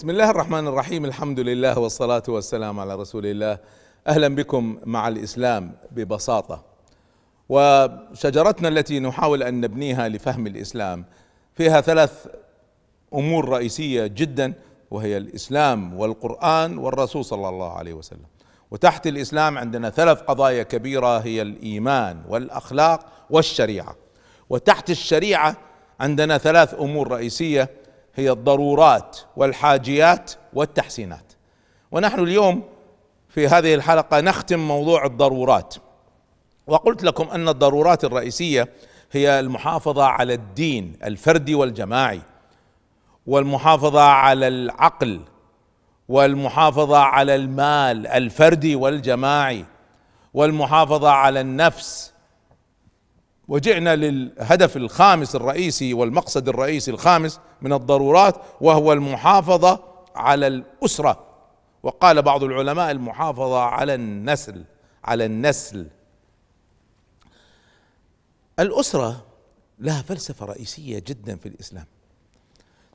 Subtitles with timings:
[0.00, 3.58] بسم الله الرحمن الرحيم الحمد لله والصلاة والسلام على رسول الله
[4.06, 6.62] أهلا بكم مع الإسلام ببساطة
[7.48, 11.04] وشجرتنا التي نحاول أن نبنيها لفهم الإسلام
[11.54, 12.26] فيها ثلاث
[13.14, 14.54] أمور رئيسية جدا
[14.90, 18.26] وهي الإسلام والقرآن والرسول صلى الله عليه وسلم
[18.70, 23.96] وتحت الإسلام عندنا ثلاث قضايا كبيرة هي الإيمان والأخلاق والشريعة
[24.50, 25.56] وتحت الشريعة
[26.00, 27.79] عندنا ثلاث أمور رئيسية
[28.20, 31.32] هي الضرورات والحاجيات والتحسينات.
[31.92, 32.62] ونحن اليوم
[33.28, 35.74] في هذه الحلقة نختم موضوع الضرورات.
[36.66, 38.68] وقلت لكم أن الضرورات الرئيسية
[39.12, 42.20] هي المحافظة على الدين الفردي والجماعي
[43.26, 45.20] والمحافظة على العقل
[46.08, 49.64] والمحافظة على المال الفردي والجماعي
[50.34, 52.12] والمحافظة على النفس
[53.50, 59.84] وجئنا للهدف الخامس الرئيسي والمقصد الرئيسي الخامس من الضرورات وهو المحافظة
[60.16, 61.26] على الأسرة.
[61.82, 64.64] وقال بعض العلماء المحافظة على النسل
[65.04, 65.86] على النسل.
[68.58, 69.26] الأسرة
[69.78, 71.86] لها فلسفة رئيسية جدا في الإسلام.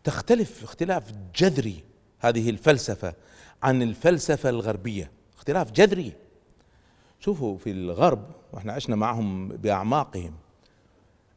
[0.04, 1.04] تختلف اختلاف
[1.36, 1.84] جذري
[2.20, 3.14] هذه الفلسفة
[3.64, 5.12] عن الفلسفة الغربية.
[5.38, 6.14] اختلاف جذري.
[7.20, 10.45] شوفوا في الغرب وإحنا عشنا معهم بأعماقهم.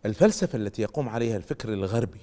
[0.07, 2.21] الفلسفة التي يقوم عليها الفكر الغربي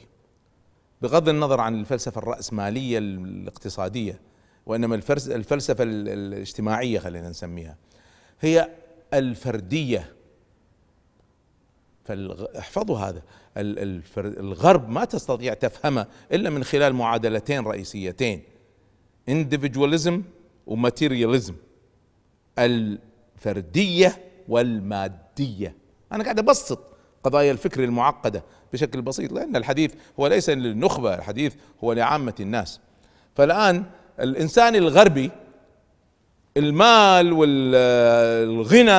[1.01, 4.21] بغض النظر عن الفلسفة الرأسمالية الاقتصادية
[4.65, 4.95] وإنما
[5.27, 7.77] الفلسفة الاجتماعية خلينا نسميها
[8.41, 8.69] هي
[9.13, 10.13] الفردية.
[12.03, 13.21] فاحفظوا هذا
[14.17, 18.43] الغرب ما تستطيع تفهمه إلا من خلال معادلتين رئيسيتين
[19.29, 20.13] individualism
[20.67, 21.55] وماتيرياليزم
[22.59, 25.75] الفردية والمادية.
[26.11, 26.94] أنا قاعد أبسط.
[27.25, 32.79] قضايا الفكر المعقدة بشكل بسيط لأن الحديث هو ليس للنخبة الحديث هو لعامة الناس.
[33.35, 33.83] فالآن
[34.19, 35.31] الإنسان الغربي
[36.57, 38.91] المال والغنى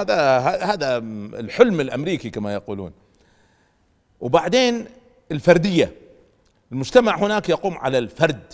[0.00, 0.98] هذا هذا
[1.38, 2.92] الحلم الأمريكي كما يقولون.
[4.20, 4.86] وبعدين
[5.32, 5.92] الفردية
[6.72, 8.52] المجتمع هناك يقوم على الفرد.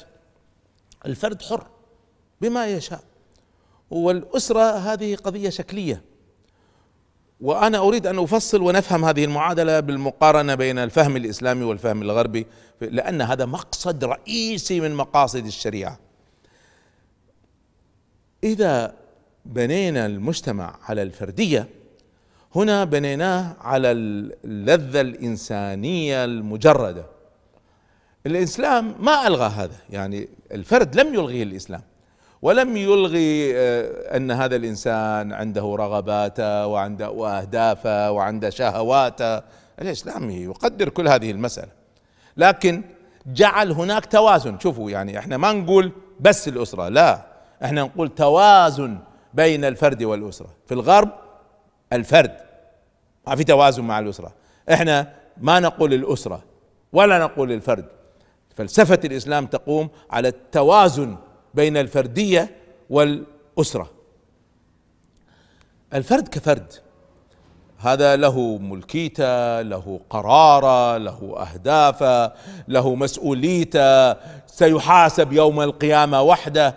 [1.06, 1.66] الفرد حر
[2.40, 3.00] بما يشاء.
[3.90, 6.02] والأسرة هذه قضية شكلية.
[7.40, 12.46] وأنا أريد أن أفصل ونفهم هذه المعادلة بالمقارنة بين الفهم الإسلامي والفهم الغربي
[12.80, 15.98] لأن هذا مقصد رئيسي من مقاصد الشريعة.
[18.44, 18.94] إذا
[19.44, 21.66] بنينا المجتمع على الفردية
[22.54, 27.06] هنا بنيناه على اللذة الإنسانية المجردة.
[28.26, 31.82] الإسلام ما ألغى هذا يعني الفرد لم يلغيه الإسلام.
[32.42, 39.42] ولم يلغي آه، أن هذا الإنسان عنده رغباته وعنده أهدافه وعنده شهواته.
[39.82, 41.72] الإسلام يقدر كل هذه المسألة.
[42.36, 42.82] لكن
[43.26, 44.58] جعل هناك توازن.
[44.58, 47.26] شوفوا يعني إحنا ما نقول بس الأسرة لا.
[47.64, 48.98] إحنا نقول توازن
[49.34, 50.48] بين الفرد والأسرة.
[50.66, 51.10] في الغرب
[51.92, 52.36] الفرد
[53.26, 54.32] ما في توازن مع الأسرة.
[54.72, 56.42] إحنا ما نقول الأسرة
[56.92, 57.84] ولا نقول الفرد.
[58.56, 61.16] فلسفة الإسلام تقوم على التوازن
[61.58, 62.50] بين الفردية
[62.90, 63.90] والأسرة.
[65.94, 66.72] الفرد كفرد.
[67.78, 72.32] هذا له ملكيته له قرارة له أهدافه
[72.68, 74.12] له مسؤوليته.
[74.46, 76.74] سيحاسب يوم القيامة وحده.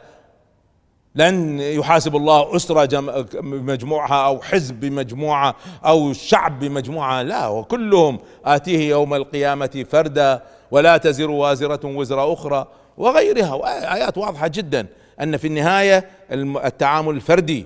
[1.15, 2.99] لن يحاسب الله أسرة
[3.33, 5.55] بمجموعها أو حزب بمجموعة
[5.85, 7.21] أو شعب بمجموعة.
[7.21, 10.43] لا وكلهم آتيه يوم القيامة فردا.
[10.71, 12.67] ولا تزر وازرة وزر أخرى.
[12.97, 13.53] وغيرها.
[13.53, 14.87] وآيات واضحة جدا
[15.21, 17.65] أن في النهاية التعامل الفردي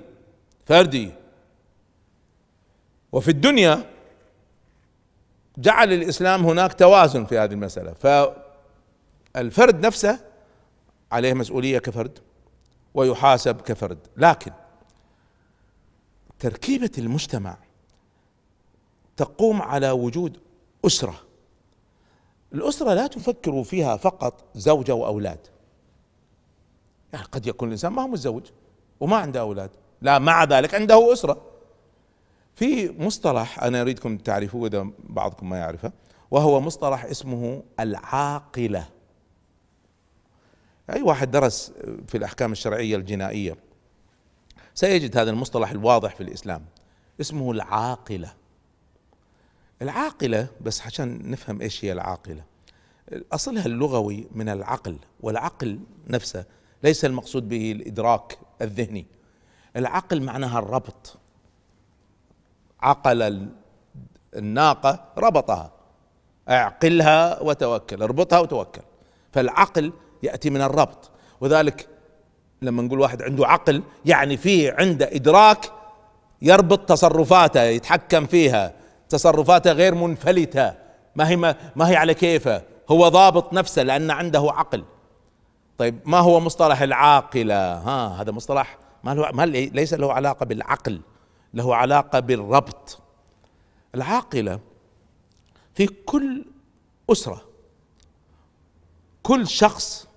[0.65, 1.11] فردي.
[3.11, 3.89] وفي الدنيا
[5.57, 7.93] جعل الإسلام هناك توازن في هذه المسألة.
[9.33, 10.19] فالفرد نفسه
[11.11, 12.19] عليه مسؤولية كفرد
[12.93, 13.97] ويحاسب كفرد.
[14.17, 14.51] لكن
[16.39, 17.57] تركيبة المجتمع
[19.17, 20.37] تقوم على وجود
[20.85, 21.15] أسرة.
[22.53, 25.39] الأسرة لا تفكر فيها فقط زوجة وأولاد.
[27.13, 28.43] يعني قد يكون الإنسان ما هو متزوج
[28.99, 29.69] وما عنده أولاد.
[30.01, 31.41] لا مع ذلك عنده أسرة.
[32.55, 35.91] في مصطلح أنا أريدكم تعرفوه إذا بعضكم ما يعرفه
[36.31, 38.89] وهو مصطلح اسمه العاقلة.
[40.89, 41.71] أي واحد درس
[42.07, 43.57] في الأحكام الشرعية الجنائية
[44.73, 46.65] سيجد هذا المصطلح الواضح في الإسلام
[47.21, 48.33] اسمه العاقلة.
[49.81, 52.43] العاقلة بس عشان نفهم إيش هي العاقلة.
[53.31, 56.45] اصلها اللغوي من العقل والعقل نفسه
[56.83, 59.05] ليس المقصود به الإدراك الذهني.
[59.75, 61.17] العقل معناها الربط.
[62.81, 63.49] عقل
[64.35, 65.71] الناقة ربطها.
[66.49, 68.81] أعقلها وتوكل اربطها وتوكل.
[69.33, 69.93] فالعقل
[70.23, 71.11] يأتي من الربط.
[71.41, 71.87] وذلك
[72.61, 75.71] لما نقول واحد عنده عقل يعني فيه عنده إدراك
[76.41, 78.73] يربط تصرفاته يتحكم فيها.
[79.09, 80.73] تصرفاته غير منفلتة.
[81.15, 84.83] ما هي ما, ما هي على كيفه؟ هو ضابط نفسه لأن عنده عقل.
[85.77, 91.01] طيب ما هو مصطلح العاقلة؟ ها هذا مصطلح ما له ما ليس له علاقة بالعقل
[91.53, 92.99] له علاقة بالربط.
[93.95, 94.59] العاقلة
[95.73, 96.45] في كل
[97.11, 97.41] أسرة
[99.23, 100.07] كل شخص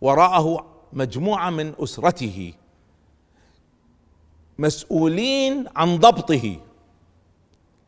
[0.00, 2.52] وراءه مجموعة من أسرته
[4.58, 6.56] مسؤولين عن ضبطه.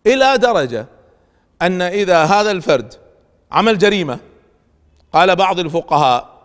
[0.07, 0.87] إلى درجة
[1.63, 2.95] أن إذا هذا الفرد
[3.53, 4.19] عمل جريمة
[5.13, 6.41] قال بعض الفقهاء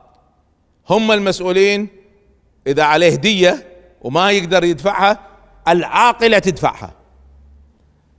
[0.89, 1.87] هم المسؤولين
[2.67, 3.67] إذا عليه هديه
[4.01, 5.19] وما يقدر يدفعها
[5.67, 6.91] العاقلة تدفعها.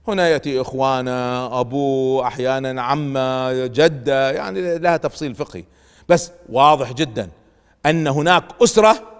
[0.07, 5.63] هنا يأتي إخوانه أبوه أحيانا عمه جده يعني لها تفصيل فقهي.
[6.09, 7.29] بس واضح جدا
[7.85, 9.16] أن هناك أسرة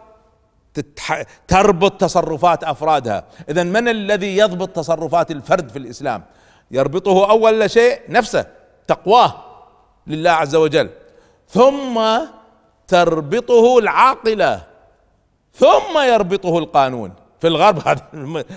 [1.47, 3.23] تربط تصرفات أفرادها.
[3.49, 6.23] اذا من الذي يضبط تصرفات الفرد في الإسلام؟
[6.71, 8.45] يربطه أول شيء نفسه
[8.87, 9.33] تقواه
[10.07, 10.89] لله عز وجل.
[11.49, 12.01] ثم
[12.87, 14.63] تربطه العاقلة.
[15.53, 17.13] ثم يربطه القانون.
[17.39, 18.01] في الغرب هذا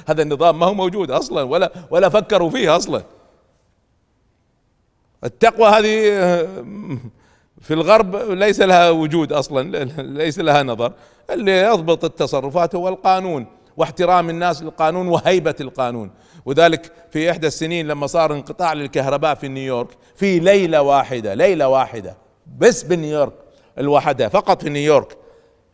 [0.08, 3.02] هذا النظام ما هو موجود أصلا ولا ولا فكروا فيه أصلا.
[5.24, 6.10] التقوى هذه
[7.60, 10.92] في الغرب ليس لها وجود أصلا ليس لها نظر.
[11.30, 13.46] اللي يضبط التصرفات هو القانون
[13.76, 16.10] واحترام الناس للقانون وهيبة القانون.
[16.44, 19.88] وذلك في إحدى السنين لما صار انقطاع للكهرباء في نيويورك.
[20.16, 22.16] في ليلة واحدة ليلة واحدة
[22.58, 23.32] بس بنيويورك
[23.78, 25.16] الوحدة فقط في نيويورك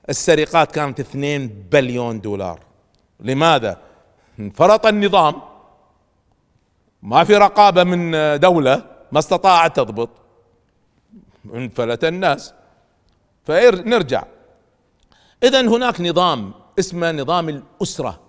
[0.09, 2.61] السرقات كانت 2 بليون دولار.
[3.21, 3.77] لماذا؟
[4.39, 5.35] انفرط النظام.
[7.03, 8.11] ما في رقابة من
[8.41, 10.09] دولة ما استطاعت تضبط.
[11.55, 12.55] انفلت الناس.
[13.45, 14.25] فنرجع
[15.43, 18.21] اذا هناك نظام اسمه نظام الأسرة.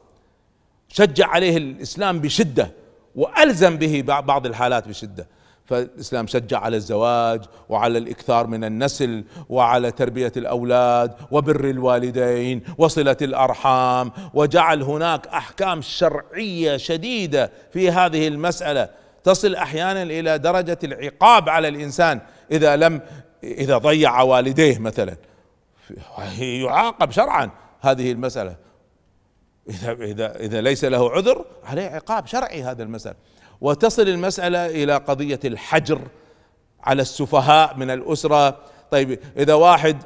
[0.90, 2.72] شجع عليه الإسلام بشدة
[3.16, 5.28] وألزم به بعض الحالات بشدة.
[5.66, 14.12] فالإسلام شجع على الزواج وعلى الإكثار من النسل وعلى تربية الأولاد وبر الوالدين وصلة الأرحام.
[14.34, 18.90] وجعل هناك أحكام شرعية شديدة في هذه المسألة.
[19.28, 22.20] تصل أحيانا إلى درجة العقاب على الإنسان
[22.52, 23.02] إذا لم
[23.44, 25.16] إذا ضيع والديه مثلا.
[26.40, 27.50] يعاقب شرعا
[27.82, 28.56] هذه المسألة.
[29.70, 33.16] إذا إذا إذا ليس له عذر عليه عقاب شرعي هذا المسألة.
[33.62, 36.02] وتصل المسألة إلى قضية الحجر
[36.84, 38.58] على السفهاء من الأسرة.
[38.92, 39.98] طيب إذا واحد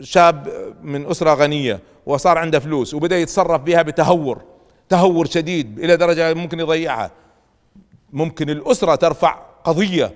[0.00, 0.48] شاب
[0.82, 4.42] من أسرة غنية وصار عنده فلوس وبدأ يتصرف بها بتهور
[4.88, 7.10] تهور شديد إلى درجة ممكن يضيعها.
[8.12, 9.32] ممكن الأسرة ترفع
[9.64, 10.14] قضية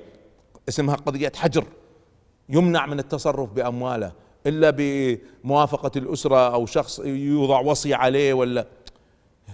[0.69, 1.65] اسمها قضية حجر
[2.49, 4.13] يمنع من التصرف بأمواله
[4.47, 8.67] إلا بموافقة الأسرة أو شخص يوضع وصي عليه ولا.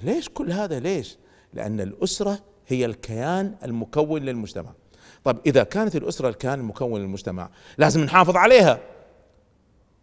[0.02, 1.16] ليش كل هذا ليش؟
[1.52, 2.38] لأن الأسرة
[2.68, 4.70] هي الكيان المكون للمجتمع.
[5.24, 7.48] طيب إذا كانت الأسرة الكيان المكون للمجتمع
[7.78, 8.78] لازم نحافظ عليها.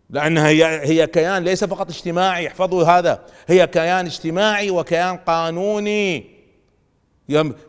[0.10, 3.26] لأنها هي هي كيان ليس فقط اجتماعي احفظوا هذا.
[3.48, 6.33] هي كيان اجتماعي وكيان قانوني.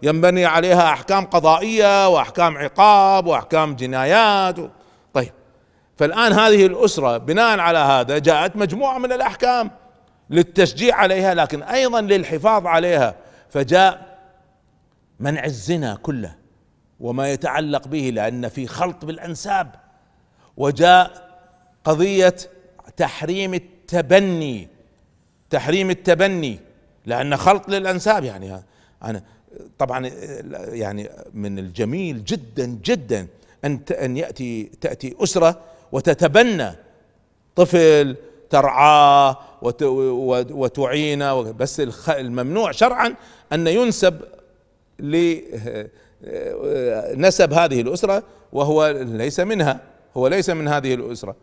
[0.02, 4.56] ينبني عليها أحكام قضائية وأحكام عقاب وأحكام جنايات
[5.14, 5.32] طيب
[5.96, 9.70] فالآن هذه الأسرة بناء على هذا جاءت مجموعة من الأحكام
[10.31, 13.14] للتشجيع عليها لكن أيضا للحفاظ عليها
[13.50, 14.19] فجاء
[15.20, 16.34] منع الزنا كله
[17.00, 19.74] وما يتعلق به لأن في خلط بالأنساب
[20.56, 21.24] وجاء
[21.84, 22.36] قضية
[22.96, 24.69] تحريم التبني
[25.50, 26.60] تحريم التبني
[27.06, 28.62] لأن خلط للأنساب يعني
[29.02, 29.22] أنا
[29.79, 30.06] طبعا
[30.55, 33.27] يعني من الجميل جدا جدا
[33.65, 35.61] أن أن يأتي تأتي أسرة
[35.93, 36.73] وتتبنى
[37.56, 38.17] طفل
[38.51, 39.39] ترعاه
[40.51, 43.15] وتعينه بس الممنوع شرعا
[43.53, 44.20] أن ينسب
[44.99, 45.43] لنسب
[47.53, 49.81] هذه الأسرة وهو ليس منها
[50.17, 51.37] هو ليس من هذه الأسرة.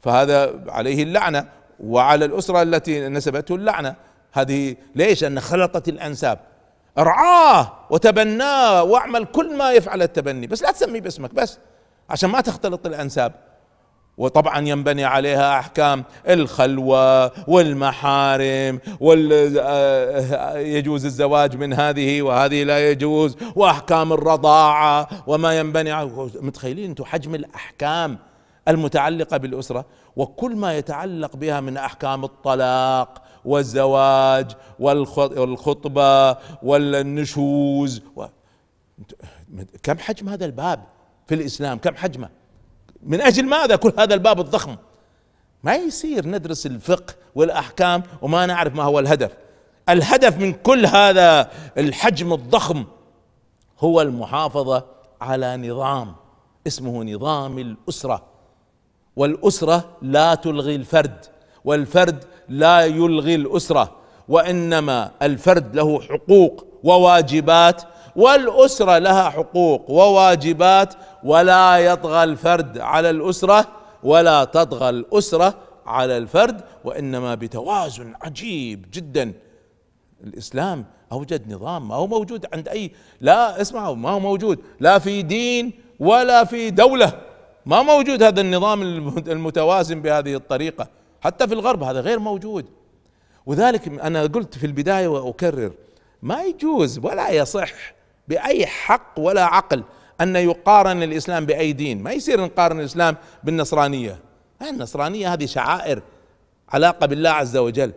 [0.00, 1.48] فهذا عليه اللعنة
[1.80, 3.96] وعلى الأسرة التي نسبته اللعنة.
[4.32, 6.38] هذه ليش؟ ان خلطت الأنساب.
[6.98, 10.46] ارعاه وتبناه واعمل كل ما يفعل التبني.
[10.46, 11.58] بس لا تسميه باسمك بس
[12.10, 13.34] عشان ما تختلط الأنساب.
[14.18, 23.36] وطبعا ينبني عليها أحكام الخلوة والمحارم وال آه، يجوز الزواج من هذه وهذه لا يجوز
[23.56, 26.04] وأحكام الرضاعة وما ينبني
[26.40, 28.18] متخيلين أنتم حجم الأحكام
[28.68, 29.84] المتعلقة بالأسرة؟
[30.16, 38.02] وكل ما يتعلق بها من أحكام الطلاق والزواج والخطبة والنشوز
[39.82, 40.84] كم حجم هذا الباب
[41.26, 42.28] في الإسلام؟ كم حجمه؟
[43.02, 44.76] من أجل ماذا كل هذا الباب الضخم؟
[45.64, 49.36] ما يصير ندرس الفقه والأحكام وما نعرف ما هو الهدف.
[49.88, 52.84] الهدف من كل هذا الحجم الضخم
[53.78, 54.84] هو المحافظة
[55.20, 56.14] على نظام
[56.66, 58.22] اسمه نظام الأسرة.
[59.16, 61.26] والأسرة لا تلغي الفرد.
[61.64, 63.96] والفرد لا يلغي الأسرة
[64.28, 67.82] وإنما الفرد له حقوق وواجبات
[68.16, 73.66] والأسرة لها حقوق وواجبات ولا يطغى الفرد على الأسرة
[74.02, 75.54] ولا تطغى الأسرة
[75.86, 79.32] على الفرد وإنما بتوازن عجيب جدا.
[80.24, 85.22] الإسلام اوجد نظام ما هو موجود عند أي لا اسمعوا ما هو موجود لا في
[85.22, 87.12] دين ولا في دولة
[87.66, 88.82] ما موجود هذا النظام
[89.28, 90.88] المتوازن بهذه الطريقة.
[91.20, 92.66] حتى في الغرب هذا غير موجود.
[93.46, 95.72] وذلك أنا قلت في البداية وأكرر
[96.22, 97.72] ما يجوز ولا يصح
[98.28, 99.82] بأي حق ولا عقل
[100.20, 102.02] أن يقارن الإسلام بأي دين.
[102.02, 104.18] ما يصير نقارن الإسلام بالنصرانية.
[104.62, 106.02] النصرانية؟ هذه شعائر
[106.68, 107.92] علاقة بالله عز وجل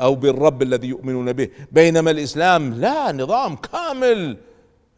[0.00, 1.48] أو بالرب الذي يؤمنون به.
[1.72, 4.36] بينما الإسلام لا نظام كامل.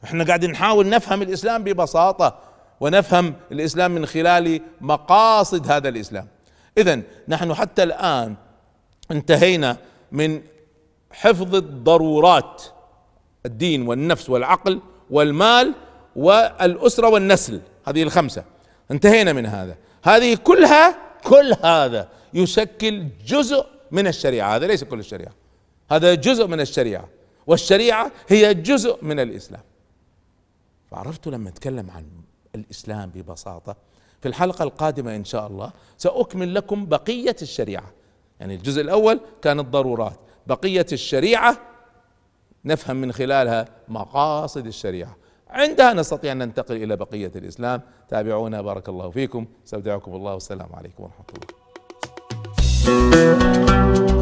[0.05, 2.39] إحنا قاعدين نحاول نفهم الإسلام ببساطة
[2.81, 6.27] ونفهم الإسلام من خلال مقاصد هذا الإسلام.
[6.79, 8.37] اذا نحن حتى الآن
[9.11, 9.77] انتهينا
[10.13, 10.43] من
[11.11, 12.63] حفظ الضرورات
[13.47, 14.81] الدين والنفس والعقل
[15.11, 15.75] والمال
[16.17, 18.45] والأسرة والنسل هذه الخمسة.
[18.91, 19.77] انتهينا من هذا.
[20.03, 24.57] هذه كلها كل هذا يشكل جزء من الشريعة.
[24.57, 25.33] هذا ليس كل الشريعة.
[25.91, 27.09] هذا جزء من الشريعة.
[27.47, 29.63] والشريعة هي جزء من الإسلام.
[30.91, 32.05] فعرفت لما أتكلم عن
[32.55, 33.77] الإسلام ببساطة؟
[34.21, 37.93] في الحلقة القادمة إن شاء الله سأكمل لكم بقية الشريعة.
[38.41, 41.57] يعني الجزء الأول كان الضرورات بقية الشريعة
[42.65, 45.17] نفهم من خلالها مقاصد الشريعة.
[45.51, 47.83] عندها نستطيع أن ننتقل إلى بقية الإسلام.
[48.09, 49.47] تابعونا بارك الله فيكم.
[49.67, 50.35] استودعكم الله.
[50.35, 51.25] والسلام عليكم ورحمة
[52.89, 53.48] الله.